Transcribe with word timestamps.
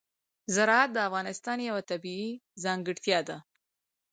زراعت 0.55 0.89
د 0.93 0.97
افغانستان 1.07 1.57
یوه 1.69 1.81
طبیعي 1.91 2.31
ځانګړتیا 2.63 3.19
ده. 3.29 3.37